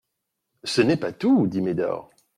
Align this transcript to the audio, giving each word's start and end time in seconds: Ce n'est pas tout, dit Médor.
Ce 0.63 0.81
n'est 0.81 0.97
pas 0.97 1.11
tout, 1.11 1.45
dit 1.45 1.61
Médor. 1.61 2.09